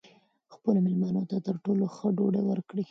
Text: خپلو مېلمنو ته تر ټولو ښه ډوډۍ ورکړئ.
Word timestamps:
خپلو 0.53 0.77
مېلمنو 0.85 1.23
ته 1.29 1.37
تر 1.47 1.55
ټولو 1.63 1.83
ښه 1.95 2.07
ډوډۍ 2.17 2.41
ورکړئ. 2.45 2.79